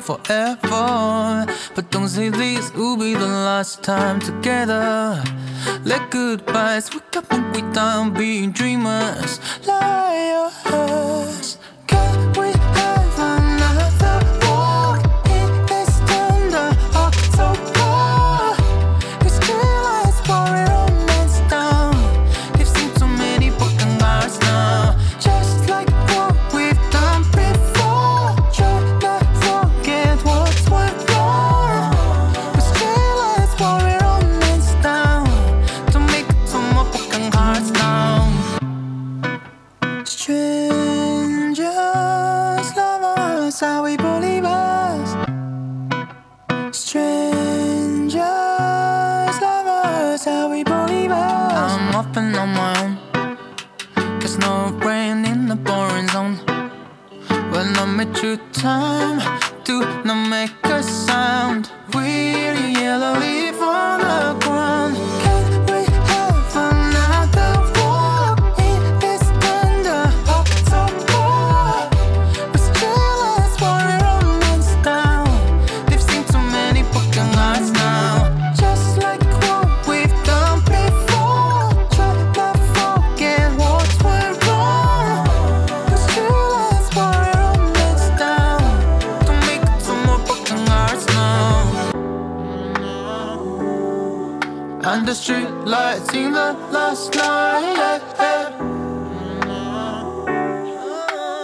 [0.00, 5.22] about forever, but don't say this will be the last time together.
[5.84, 11.59] Let goodbyes wake up and we down being dreamers, liars.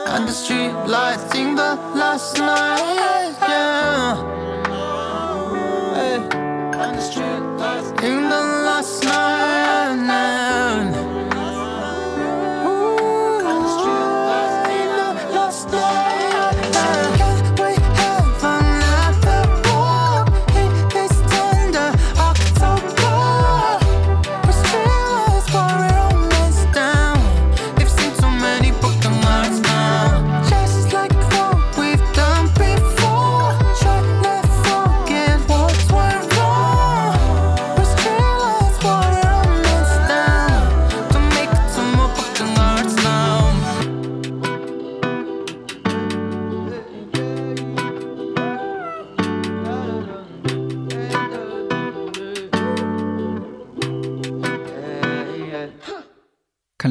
[0.09, 3.37] And the street lights in the last night.
[3.41, 4.36] Yeah.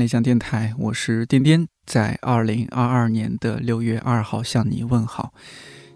[0.06, 5.34] 看理想电台，我是颠颠，在二零二二年的六月二号向你问好。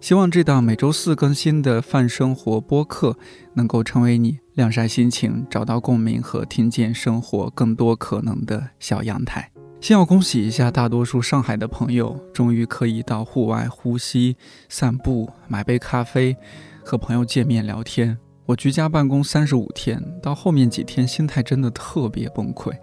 [0.01, 3.15] 希望这档每周四更新的泛生活播客
[3.53, 9.51] 能够成为你晾晒心情、找到共鸣和听见生活更多可能的小阳台。
[9.79, 14.35] 先要恭喜一下大多数上海的朋友，终于可以到户外呼吸、
[14.69, 16.35] 散步、买杯咖啡，
[16.83, 18.17] 和朋友见面聊天。
[18.47, 22.73] 我居家办公三十五天，到后面几天心态真的特别崩溃。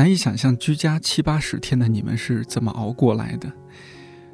[0.00, 3.52] 难以想象居家七八十天的你们是怎么熬过来的。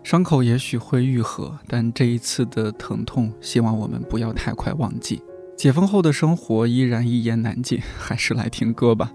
[0.04, 5.20] 伤口也许会愈合，但这一次的疼痛，希望我们不要太快忘记。
[5.56, 9.10] 解封后的生活依然一言难尽，还是来听歌吧。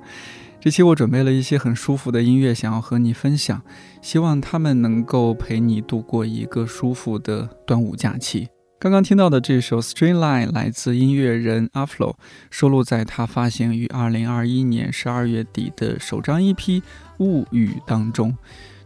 [0.60, 3.62] 这期我准备了一些很舒服的音乐，想要和你分享，
[4.02, 8.50] 希望他们能够陪你度过一个舒服的端午假期。
[8.82, 12.16] 刚刚听到的这首《Stringline》来自音乐人 Afro，
[12.50, 16.56] 收录在他发行于2021年12月底的首张 EP
[17.20, 18.36] 《物语》当中。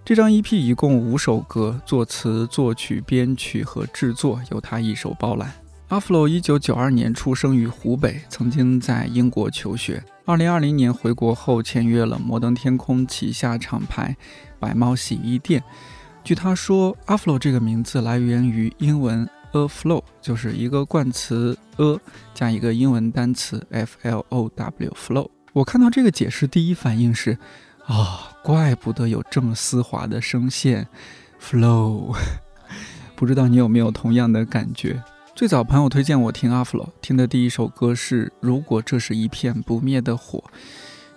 [0.03, 5.53] 这张 EP 一共五首歌，作词、作曲、编曲和制作由他一手包揽。
[5.87, 10.03] 阿弗洛1992年出生于湖北，曾经在英国求学。
[10.25, 14.17] 2020年回国后签约了摩登天空旗下厂牌
[14.59, 15.63] 白猫洗衣店。
[16.21, 21.99] 据他说，阿弗洛这个名字来源于英文 a flow，就是一个冠词 a
[22.33, 25.29] 加一个英文单词 f l o w flow。
[25.53, 27.37] 我看到这个解释，第一反应是
[27.85, 30.85] 啊，怪不得有这么丝滑的声线
[31.41, 32.13] ，flow。
[33.15, 35.01] 不知道你有没有同样的感觉？
[35.33, 40.39] 最早朋友推荐我听阿弗洛，听的第一首歌是《如果这是一片不灭的火》，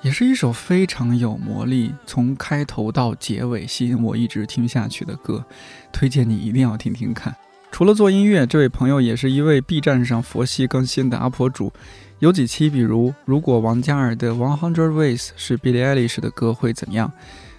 [0.02, 5.44] 也是一首非常有魔力，从开头到结尾吸引我一直听下去的歌，
[5.92, 7.34] 推荐你一定要听听看。
[7.70, 11.72] 除了做音乐，这位朋友也是一位 B 站上佛系更新的 UP 主，
[12.18, 17.12] 有几期比如如果王嘉尔的《One Hundred Ways》是 Billie Eilish 的歌会怎样？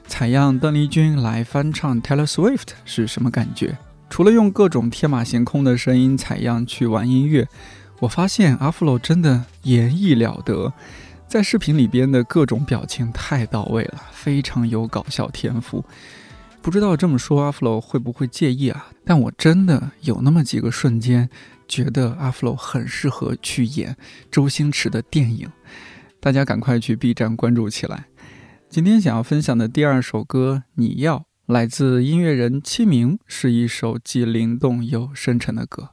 [0.08, 3.78] 采样邓丽君来翻唱 Taylor Swift 是什么感觉？
[4.10, 7.48] 除了用各种天马行空的声音采样去玩音乐，
[8.00, 10.74] 我发现阿弗洛真的演绎了得，
[11.28, 15.86] 在视频里边的各种表情太到位了，非常有搞笑天赋。
[16.62, 18.90] 不知道这么说阿弗洛会不会介意啊？
[19.06, 21.30] 但我真的有那么几个瞬间，
[21.68, 23.96] 觉得阿弗洛很适合去演
[24.30, 25.50] 周星驰的电影。
[26.20, 28.06] 大家赶快去 B 站关注起来。
[28.70, 31.18] 今天想要分享的第二首歌《你要》，
[31.48, 35.92] 来自音乐人戚明，是一首既灵动又深沉的歌。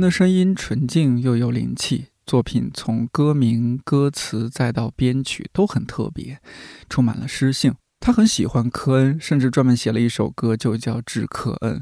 [0.00, 6.40] 的声音纯净又有灵气，作品从歌名、歌词再到编曲都很特别，
[6.88, 7.74] 充满了诗性。
[8.00, 11.80] 他很喜欢科恩，甚至专门写了一首歌，就叫《致科恩》。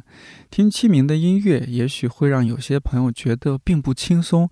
[0.51, 4.49] 听戚明的音乐，也许会让有些朋友觉得并不轻松，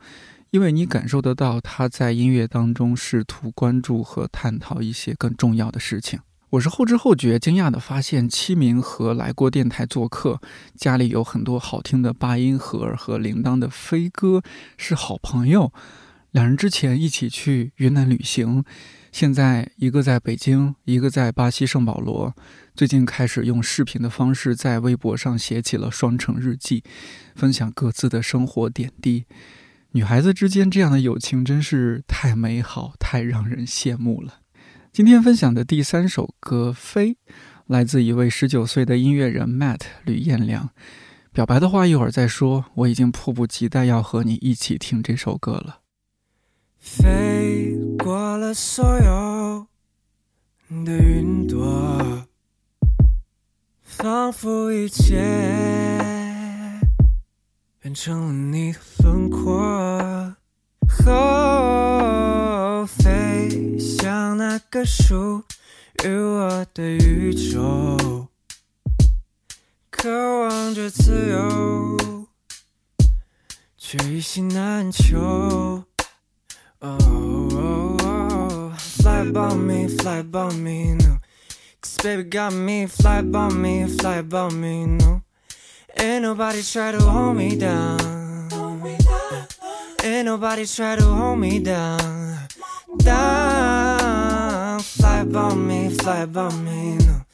[0.51, 6.21] 因为你感受得到他在音乐当中试图关注和探讨一些更重要的事情。
[6.55, 10.41] 我是后知后觉，惊讶地发现七明和来过电台做客，
[10.77, 14.41] 家里有很多好听的八音盒和铃铛的飞歌，
[14.77, 15.73] 是好朋友。
[16.31, 18.65] 两人之前一起去云南旅行，
[19.11, 22.33] 现在一个在北京，一个在巴西圣保罗。
[22.77, 26.85] 最近开始用视频的方式在微博上写起了双城日记，
[27.35, 29.25] 分享各自的生活点滴。
[29.91, 34.44] 女孩子之间这样的友情真是太美好，太让人羡慕了。
[34.95, 37.15] 今天分享的第三首歌《飞》，
[37.67, 40.71] 来自一位十九岁的音乐人 Matt 吕彦良。
[41.33, 45.81] 表白的话一会儿再说，我已经迫不及待要和你一起听这首歌了。
[46.79, 49.67] 飞过了所有
[50.85, 52.29] 的云朵，
[53.83, 55.17] 仿佛一切
[57.81, 60.37] 变成了你的轮廓。
[63.85, 65.45] 飞向那个属
[66.05, 68.29] 于我的宇宙，
[69.91, 70.09] 渴
[70.41, 72.27] 望着自由，
[73.77, 75.85] 却一心难求。
[76.81, 81.19] Oh, fly above me, fly above me, no.
[81.83, 85.21] Cause baby got me, fly above me, fly above me, no.
[85.99, 88.49] Ain't nobody try to hold me down.
[90.03, 92.14] Ain't nobody try to hold me down.
[93.05, 97.25] Down, fly above me, fly above me, no.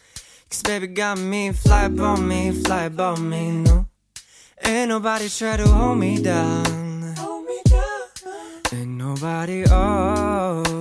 [0.50, 3.86] Cause baby got me, fly above me, fly above me, no.
[4.62, 6.80] Ain't nobody try to hold me down
[8.72, 10.79] Ain't nobody, oh.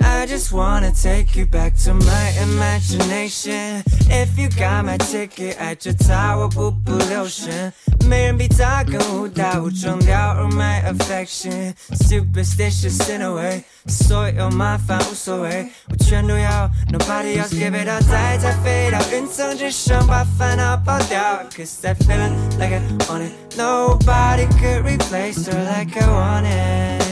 [0.00, 3.82] I just wanna take you back to my imagination.
[4.08, 7.72] If you got my ticket at your tower, 不不留神，
[8.06, 11.74] 没人比他更误打误撞掉 my affection.
[11.92, 16.70] Superstitious in a way，所有麻烦无所谓，我全都要。
[16.92, 21.42] Nobody else give it up，再再飞到云层之上，把烦恼抛掉。
[21.50, 23.32] Cause I'm feeling like I want it.
[23.56, 27.03] Nobody could replace her like I want it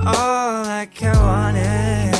[0.00, 2.17] All like I wanted.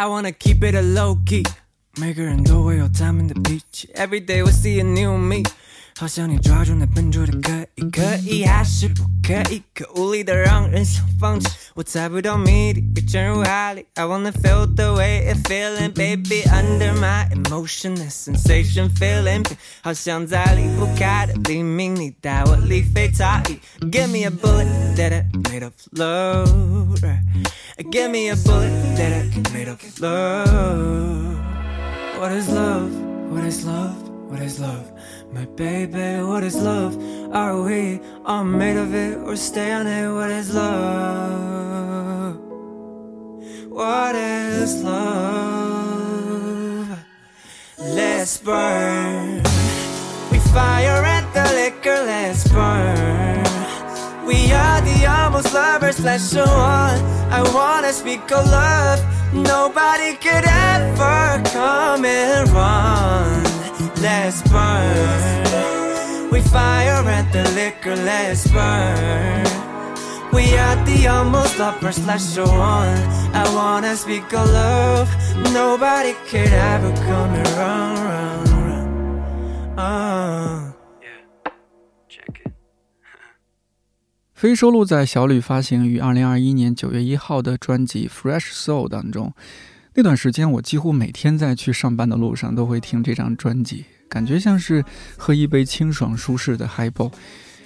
[0.00, 1.42] I wanna keep it a low key，
[1.98, 3.90] 每个人都会有他们的脾气。
[3.94, 5.42] Every day we see a new me，
[6.00, 9.62] 好想你抓住那笨拙的可以，可以还是不可以？
[9.74, 11.46] 可无力的让人想放弃。
[11.74, 13.84] 我猜不到谜底，又沉入海里。
[13.96, 19.44] I wanna feel the way it feeling, baby under my emotion, the sensation feeling，
[19.82, 23.60] 好像在离不开的黎明，你带我离飞他意。
[23.90, 26.98] Give me a bullet that I made of love.
[27.92, 31.36] Give me a bullet that I made of love.
[32.18, 32.88] What is love?
[33.30, 33.92] What is love?
[34.30, 34.89] What is love?
[35.32, 36.98] My baby, what is love?
[37.32, 40.12] Are we all made of it or stay on it?
[40.12, 42.36] What is love?
[43.68, 45.78] What is love?
[47.78, 49.42] Let's burn.
[50.32, 53.44] We fire at the liquor, let's burn.
[54.26, 57.00] We are the almost lovers, special one.
[57.30, 59.00] I wanna speak of love.
[59.32, 63.49] Nobody could ever come and run
[64.01, 66.31] Let's burn.
[66.31, 69.45] We fire at the liquor, let's burn.
[70.31, 72.99] We are the almost lovers, special one.
[73.33, 75.09] I wanna speak of love.
[75.53, 79.77] Nobody could ever come and run, run, run.
[79.77, 80.71] Uh.
[84.33, 89.33] 非收录在小吕发行于二零二一年九月一号的专辑《Fresh Soul》当中。
[90.00, 94.82] 那段时间，我几乎每天在去上班的路上都会听这张专辑，感觉像是
[95.18, 97.12] 喝一杯清爽舒适的 Highball。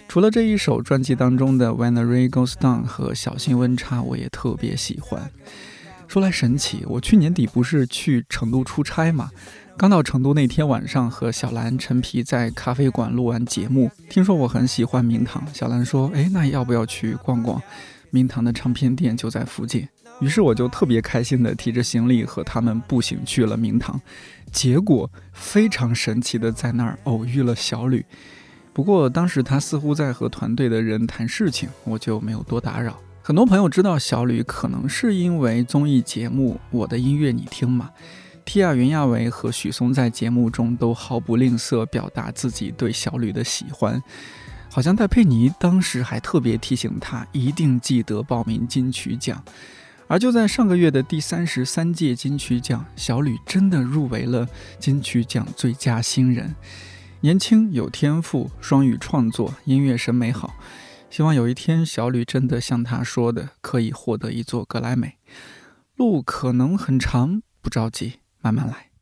[0.09, 5.31] 除了这一首专辑当中的《When the Rain Goes Down》和《小心温差》，我也特别喜欢。
[6.09, 9.31] 说来神奇，我去年底不是去成都出差嘛？
[9.77, 13.89] 刚到成都那天晚上，和小兰、陈皮在咖啡馆录完节目。
[14.11, 17.63] 听说我很喜欢明堂，小兰说：“哎，那要不要去逛逛？
[18.11, 19.87] 明堂的唱片店就在附近。”
[20.21, 24.01] 于是我就特别开心地提着行李和他们步行去了明堂。
[24.53, 28.05] 结果非常神奇的在那儿偶遇了小吕。
[28.73, 32.99] 不过当时他似乎在和团队的人谈事情，我就没有多打扰。
[33.23, 37.91] 很多朋友知道小吕，可能是因为综艺节目《我的音乐你听》嘛。
[38.45, 44.03] 提亚、袁娅维和许嵩在节目中都毫不吝啬表达自己对小吕的喜欢，
[44.71, 49.43] 好像戴佩妮当时还特别提醒他一定记得报名金曲奖。
[50.07, 54.47] 而就在上个月的第三十三届金曲奖，小吕真的入围了
[54.79, 56.55] 金曲奖最佳新人。
[57.21, 60.55] 年轻有天赋，双语创作，音乐审美好。
[61.09, 65.17] 希望有一天小吕真的像他说的，可以获得一座格莱美。
[65.97, 68.94] 路可能很长，不着急，慢慢来。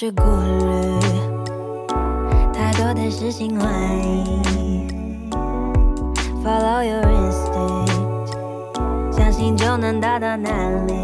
[0.00, 1.00] 去顾虑
[2.54, 3.66] 太多的是心怀
[6.40, 7.90] ，Follow your instinct，
[9.10, 10.50] 相信就能达到哪
[10.86, 10.94] 里。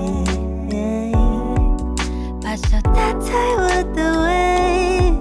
[2.41, 5.13] 把手搭在我的胃，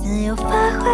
[0.00, 0.88] 自由发挥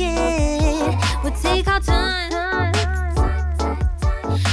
[0.00, 0.96] get naked.
[1.22, 2.72] We take our time.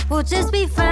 [0.10, 0.88] We'll just be fine.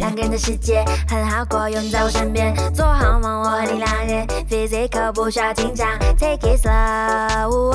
[0.00, 5.86] 两个人的世界很好过，有你在我身边，做好梦，我和你两人，physical 不需要紧张
[6.18, 7.72] ，take it slow.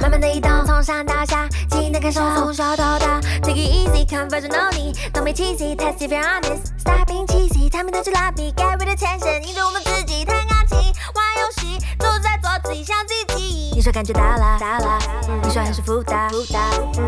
[0.00, 3.20] 慢慢的移动，从上到下，轻轻的感受，从小到大。
[3.42, 4.94] Take it easy, conversion no need.
[5.12, 6.72] Don't be cheesy, test if you're honest.
[6.78, 10.76] Stop being cheesy, 他们弹着蜡笔盖为了钱先你对我们自己弹钢琴
[11.14, 13.70] 玩游戏坐在桌子上想自己。
[13.72, 14.98] 你说感觉到了到了
[15.44, 16.60] 你说还是复杂负担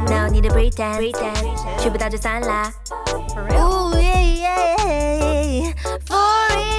[0.06, 2.72] no need to pretend pretend 去不到就算啦
[6.06, 6.70] For real，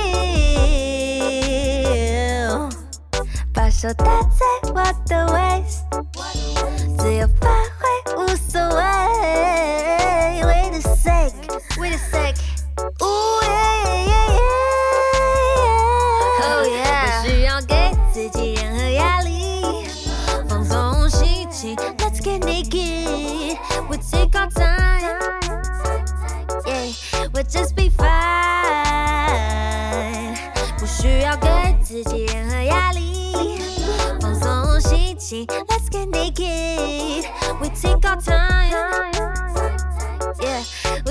[3.54, 5.50] 把手搭在我的胃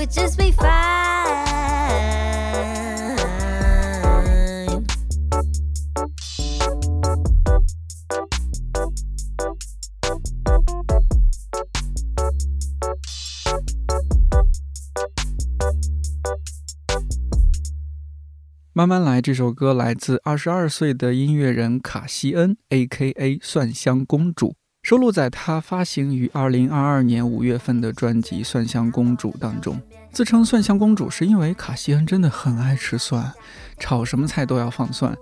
[0.01, 0.81] Yeah, we just be fine.
[18.73, 23.37] 慢慢来，这首歌来自二十二岁的音乐人卡西恩 （A.K.A.
[23.41, 24.55] 蒜香公主），
[24.91, 29.81] 收录在她发行于二零二二年五月份的专辑《蒜香公主》当中。
[30.11, 33.31] 自称“蒜香公主”是因为卡西恩真的很爱吃蒜，
[33.79, 35.17] 炒什么菜都要放蒜。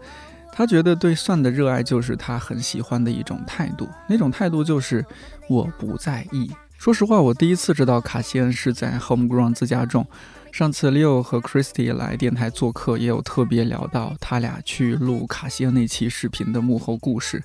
[0.51, 5.05] 他觉得对蒜的热爱就是他很喜欢的一种态度，那种态度就是
[5.47, 6.49] 我不在意。
[6.79, 10.03] 说实话，我第一次知道卡西恩是在 Homegrown 自家种。
[10.51, 17.43] 上次 Leo 和 Christy 来电台做客，也有特别聊到他俩去录卡西恩那期视频的幕后故事，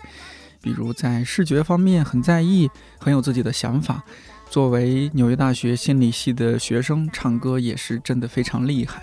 [0.64, 4.02] 比如在视觉方面很在意，很有自己的想法。
[4.48, 9.02] 作为纽约大学心理系的学生，唱歌也是真的非常厉害。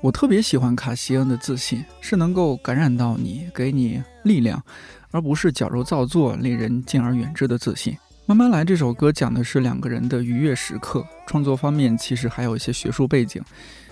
[0.00, 4.62] 我特别喜欢卡西恩的自信，是能够感染到你，给你力量，
[5.10, 7.98] 而不是矫揉造作、令人敬而远之的自信。
[8.24, 11.04] 慢慢来，这首歌讲的是两个人的愉悦时刻。
[11.26, 13.42] 创作方面其实还有一些学术背景，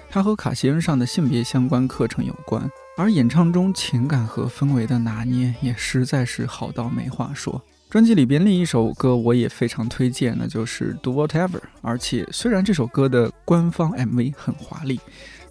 [0.09, 2.69] 它和卡西恩上的性别相关课程有关。
[2.97, 7.63] 而演唱中情感和氛围的拿捏也实在是好到没话说。
[7.91, 11.49] 专辑里边另一首歌我也非常推荐，那就是《Do Whatever》。
[11.83, 14.99] 而且虽然这首歌的官方 MV 很华丽，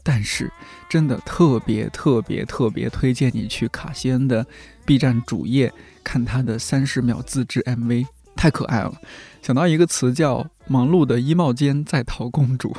[0.03, 0.51] 但是
[0.89, 4.45] 真的特别特别特别推荐你去卡西恩的
[4.85, 5.71] B 站主页
[6.03, 8.05] 看他的三十秒自制 MV。
[8.35, 8.93] 太可爱了，
[9.41, 12.75] 想到一个词叫“忙碌的衣帽间在逃公主”。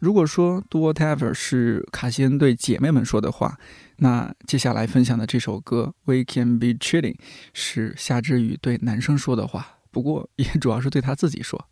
[0.00, 3.58] 如果说 “Do whatever” 是卡西恩对姐妹们说的话，
[3.98, 7.16] 那接下来分享的这首歌 “We can be chilling”
[7.52, 11.68] 是夏之雨对男生说的话，不过也主要是对他自己说。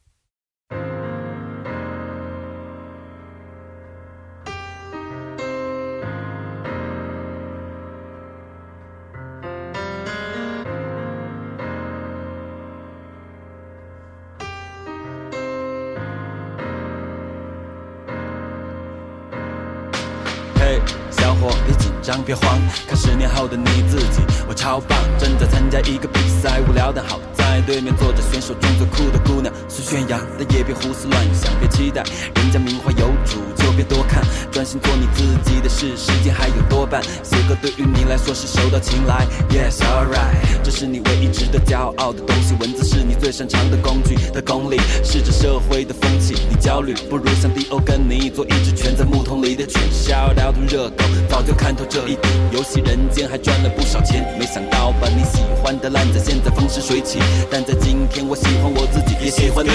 [21.65, 24.23] 别紧张别慌看十年后的你自己。
[24.49, 32.03] 我超棒正在参加一个比赛无聊的好脏对面坐着选手中最酷的姑娘，是宣扬，但也别胡思乱想，别期待
[32.37, 57.19] 人家名花有主，就别多看，专心做你自己的事，时间还有多半，写歌对于你来说是手到擒来，Yes alright，这是你唯一值得骄傲的东西，文字是你最擅长的工具，的功力是这社会的风气，你焦虑不如像迪欧跟你做一只蜷在木桶里的犬，笑到的热狗，早就看透这一点，游戏人间还赚了不少钱，没想到把你喜欢的烂仔现在风生水起，
[57.51, 59.71] 但在今天我喜欢我自己，也喜欢你，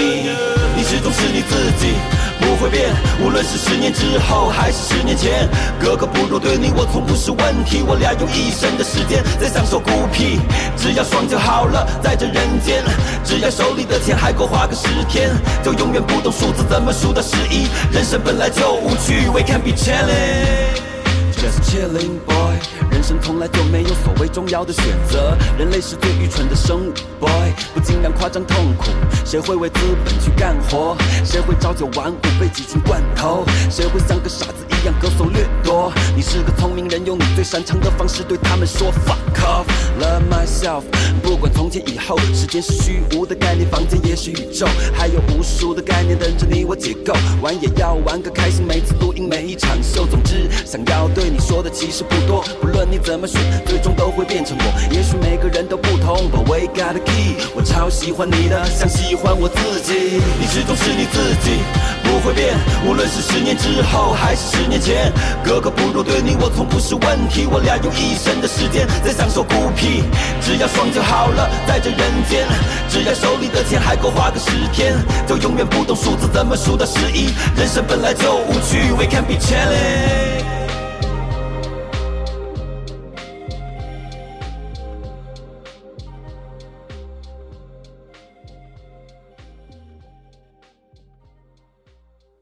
[0.75, 1.93] 你始终是你自己，
[2.39, 2.89] 不会变，
[3.23, 5.47] 无论是十年之后还是十年前，
[5.79, 10.39] 格格不入对你我从不是问题，我俩用一生的时间在享受孤僻，
[10.75, 12.83] 只要爽就好了，在这人间，
[13.23, 15.29] 只要手里的钱还够花个十天，
[15.63, 20.82] 就永远不懂数字怎么数到十一，人生本来就无趣，We can be chilling。
[21.43, 22.55] Just chilling boy，
[22.89, 28.85] 人生从来就没有所谓重要的选择，人类是最愚蠢的生物，boy，不尽量夸张痛苦，
[29.25, 30.95] 谁会为资本去干活？
[31.25, 33.43] 谁会朝九晚五被挤进罐头？
[33.69, 35.91] 谁会像个傻子样歌颂掠夺？
[36.15, 40.83] 你是个聪明人，用你最擅长的方式对他们说 fuck off，love myself。
[41.21, 51.29] 不管从前以后，时间是虚无的概念，房间也是宇宙，还有无数的概念等着你我解构，玩也要玩个开心，每次录音每一场秀，总之想要对。
[51.29, 54.65] 你说的其实不多，不论你怎么选，最终都会变成我。
[54.93, 57.37] 也许每个人都不同，But we got a key。
[57.55, 60.21] 我超喜欢你的，像喜欢我自己。
[60.39, 61.57] 你始终是你自己，
[62.03, 62.53] 不会变。
[62.85, 65.11] 无论是十年之后还是十年前，
[65.43, 67.47] 格格不入对你我从不是问题。
[67.49, 70.03] 我俩用一生的时间在享受孤僻，
[70.41, 72.47] 只要爽就好了，在这人间，
[72.89, 74.93] 只要手里的钱还够花个十天，
[75.27, 77.33] 就永远不懂数字怎么数到十一。
[77.57, 80.52] 人生本来就无趣，We can be chilling。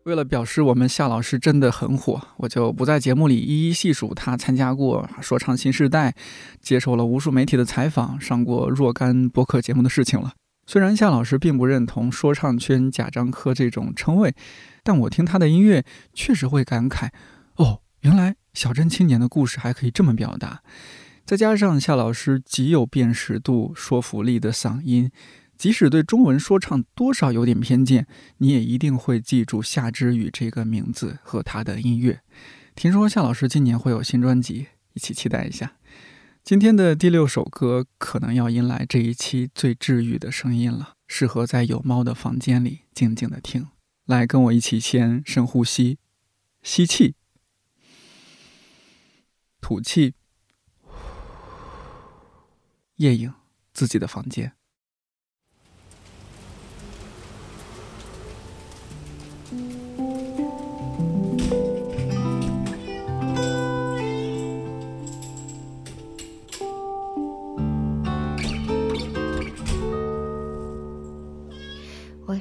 [0.04, 6.10] 为了表示我们夏老师真的很火，我就不在节目里一一细数他参加过《说唱新时代》，
[6.60, 10.34] 接受了无数媒体的采访，上过若干播客节目的事情了。
[10.66, 14.34] 虽然夏老师并不认同说唱圈“贾樟柯”这种称谓，
[14.84, 15.84] 但我听他的音乐
[16.14, 17.10] 确实会感慨：
[17.58, 20.62] 哦，原来小镇青年的故事还可以这么表达。
[21.26, 25.12] 再加上夏老师极有辨识度、说服力的嗓音。
[25.62, 28.08] 即使对中文说唱多少有点偏见，
[28.40, 32.24] 你也一定会记住夏之雨这个名字和他的音乐。
[32.74, 35.74] 听说夏老师今年会有新专辑，一起期待一下。
[36.44, 43.68] 今天的第六首歌可能要迎来这一期最治愈的声音了，适合在有猫的房间里静静的听。
[44.08, 46.00] 来，跟我一起先深呼吸，
[46.64, 47.14] 吸气，
[49.62, 50.16] 吐气，
[52.96, 53.32] 夜影，
[53.72, 54.54] 自己的房间。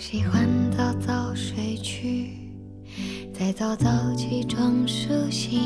[0.00, 2.30] 喜欢早早睡去，
[3.34, 3.86] 再早早
[4.16, 5.58] 起床梳洗，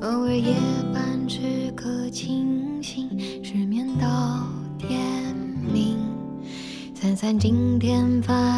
[0.00, 0.54] 偶尔夜
[0.94, 3.10] 半吃个清醒，
[3.42, 4.46] 失眠到
[4.78, 5.98] 天明。
[6.94, 8.57] 算算今天发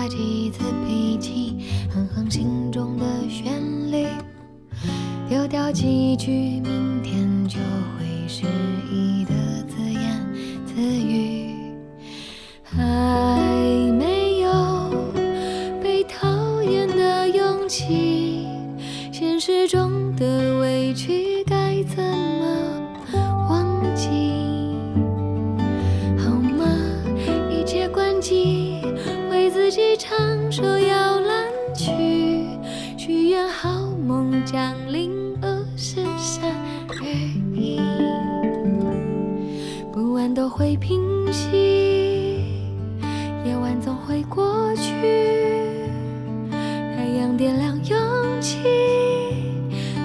[47.40, 47.98] 点亮勇
[48.38, 48.58] 气，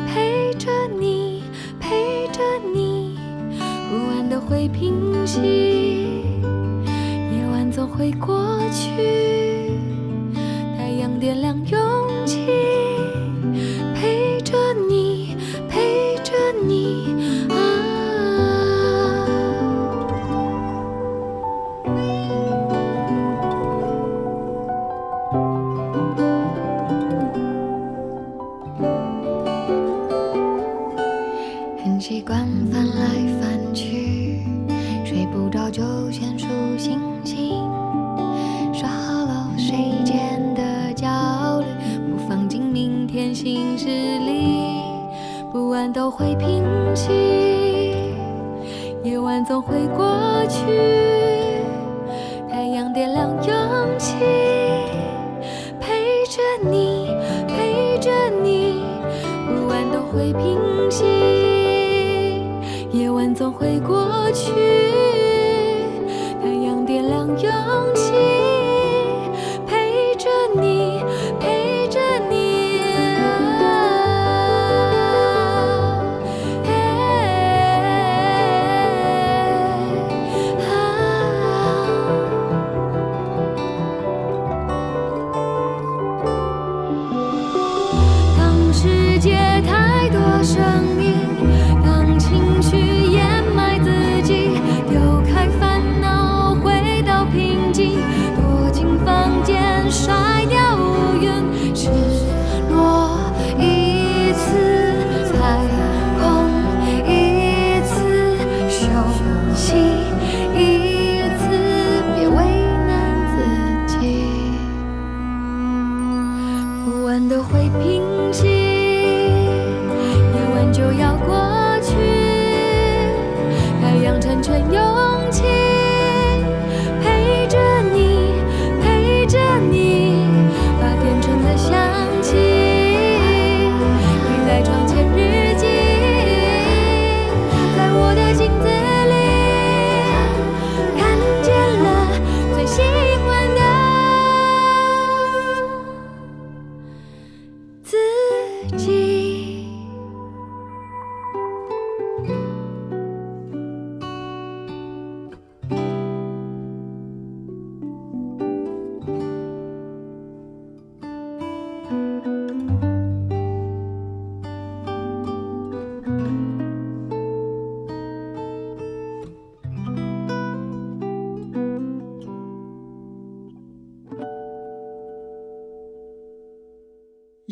[0.07, 1.43] 陪着你
[1.81, 2.39] 陪着
[2.73, 3.17] 你，
[3.89, 5.41] 不安都会平息，
[7.33, 9.34] 夜晚总会过去。
[63.79, 64.51] 过去。
[66.41, 67.84] 太阳点亮又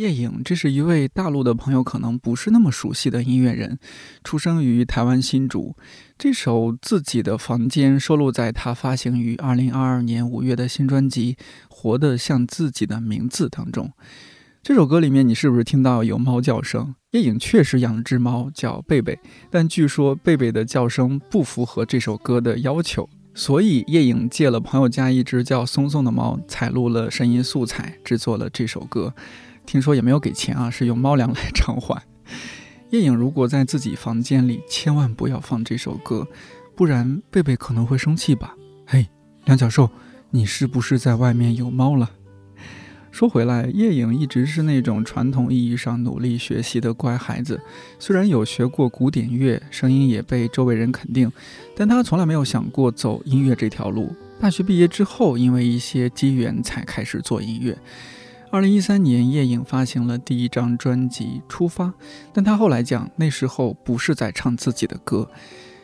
[0.04, 3.80] 叶颖，这是一位大陆的朋友可能不是那么熟悉的音乐人，
[4.22, 5.78] 出生于台湾新竹。
[6.18, 11.36] 这首《自己的房间》收录在他发行于二零二二年五月的新专辑
[11.70, 13.94] 《活得像自己的名字》当中。
[14.62, 16.96] 这首歌里面，你是不是听到有猫叫声？
[17.12, 19.18] 叶颖确实养了只猫叫贝贝，
[19.50, 29.13] 但据说贝贝的叫声不符合这首歌的要求，所以叶颖借了朋友家一只叫松松的猫，采录了声音素材，制作了这首歌。
[29.65, 32.02] 听说也没有给钱啊，是用猫粮来偿还。
[32.91, 36.28] 夜影如果在自己房间里，千万不要放这首歌，
[36.76, 38.56] 不然贝贝可能会生气吧。
[38.86, 39.08] 嘿，
[39.45, 39.89] 梁教授，
[40.30, 42.12] 你是不是在外面有猫了？
[43.10, 47.62] 说回来，夜影一直是那种传统意义上努力学习的乖孩子，
[47.99, 51.32] 虽然有学过古典乐，声音也被周围人肯定，
[51.76, 54.15] 但他从来没有想过走音乐这条路。
[54.39, 57.78] 大学毕业之后，因为一些机缘才开始做音乐。
[58.54, 61.86] 二零一三年，叶颖发行了第一张专辑《出发》，
[62.32, 65.28] 但他后来讲，那时候不是在唱自己的歌，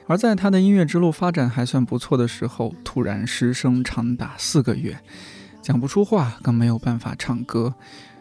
[0.05, 4.95] 而在他的音乐之路发展还算不错的时候，突然失声长达四个月，
[5.63, 7.73] 讲不出话，更没有办法唱歌。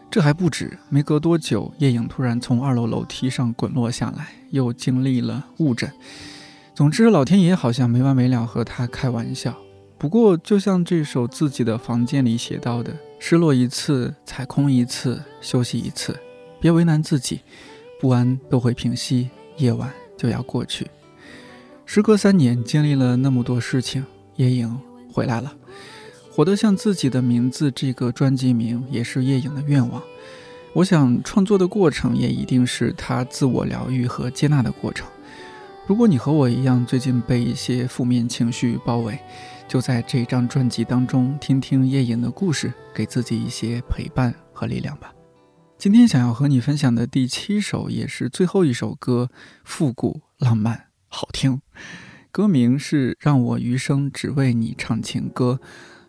[0.09, 5.93] 这还不止，没隔多久，叶颖突然从二楼楼梯上滚落下来，又经历了误诊。
[6.73, 9.55] 总之，老天爷好像没完没了和他开玩笑。
[9.99, 12.97] 不过，就像这首自己的房间里写到的。
[13.21, 16.17] 失落一次，踩空一次，休息一次，
[16.59, 17.41] 别为难自己，
[17.99, 20.87] 不安都会平息，夜晚就要过去。
[21.85, 24.05] 时隔三年，经历了那么多事情，
[24.37, 24.79] 叶颖
[25.11, 25.53] 回来了，
[26.31, 27.69] 活得像自己的名字。
[27.69, 30.01] 这个专辑名也是叶颖的愿望。
[30.73, 35.07] 我想创作的过程也一定是他自我疗愈和接纳的过程。
[35.85, 39.19] 如果你和我一样，最近被一些负面情绪包围。
[39.69, 45.13] 就在这张专辑当中，听听叶颖的故事，给自己一些陪伴和力量吧。
[45.77, 49.29] 今天想要和你分享的第七首，也是最后一首歌，
[49.63, 51.61] 复古浪漫，好听。
[52.31, 55.59] 歌名是《让我余生只为你唱情歌》，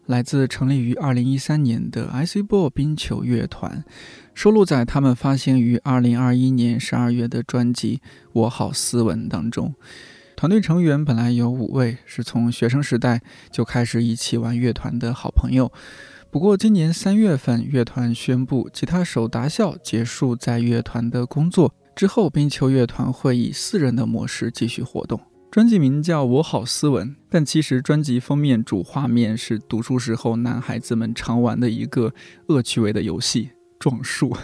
[0.07, 3.85] 来自成立于二零一三年的 IC BO 冰球乐团，
[4.33, 8.01] 收录在他们发行于二零二一年十二月的专辑
[8.33, 9.75] 《我好斯文》当中。
[10.41, 15.71] 团队成员本来有五位，是从学生时代就开始一起玩乐团的好朋友。
[16.31, 25.21] 不过今年三月份，乐团宣布吉他手达孝结束在乐团的工作，之后，冰球乐团会以四人的模式继续活动。
[25.51, 32.15] 专辑名叫《我好斯文》，但其实专辑封面主画面是读书时候男孩子们常玩的一个
[32.47, 34.35] 恶趣味的游戏——撞树。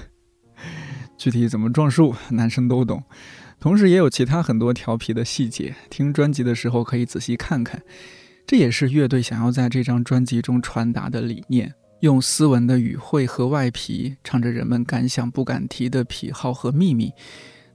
[1.16, 3.02] 具体怎么撞树，男生都懂。
[3.58, 5.74] 同时，也有其他很多调皮的细节。
[5.90, 7.82] 听专辑的时候可以仔细看看。
[8.46, 17.10] 这也是乐队想要在这张专辑中传达的理念：用斯文的语汇和外皮，唱着人们敢想不敢提的癖好和秘密。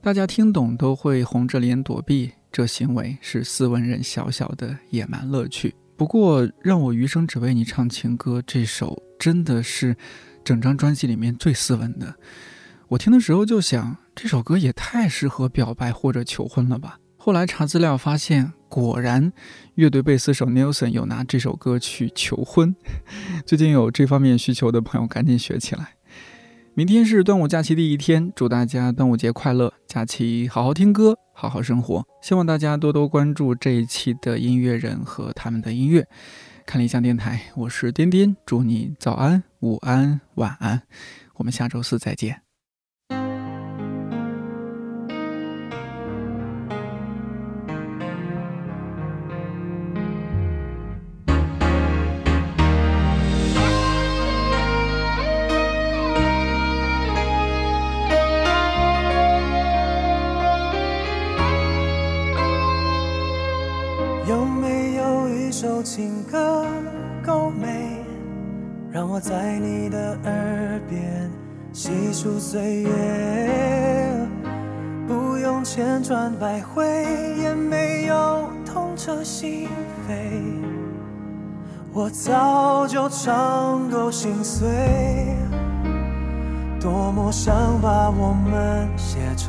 [0.01, 2.31] 大家听懂都会红着脸躲避。
[2.51, 5.73] 这行为是斯文人小小的野蛮乐趣。
[5.95, 9.95] 不过，让我余生只为你唱情歌这首，真的是
[10.43, 12.13] 整张专辑里面最斯文的。
[12.91, 16.99] 我听的时候就想，这首歌也太适合表白或者求婚了吧。
[17.15, 19.31] 后来查资料发现，果然
[19.75, 22.75] 乐队贝斯手 Nelson 有拿这首歌去求婚。
[23.47, 25.95] 最近有这方面需求的朋友，赶紧学起来。
[26.73, 29.73] 明天是端午假期第一天，祝大家端午节快乐！
[29.87, 32.05] 假期好好听歌，好好生活。
[32.21, 36.05] 希望大家多多关注这一期的音乐人和他们的音乐。
[36.65, 40.81] 看理想电台，我是颠颠，祝你早安、午安、晚安。
[41.35, 42.41] 我们下周四再见。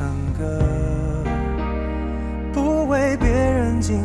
[0.03, 1.23] 唱歌，
[2.51, 3.97] 不为别人惊